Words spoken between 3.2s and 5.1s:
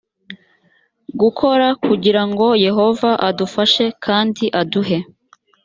adufashe kandi aduhe